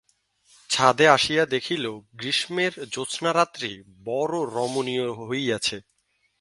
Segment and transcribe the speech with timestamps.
[0.69, 1.85] ছাদে আসিয়া দেখিল,
[2.15, 3.71] গ্রীষেমর জ্যোৎস্নারাত্রি
[4.05, 5.77] বড়ো রমণীয় হইয়াছে।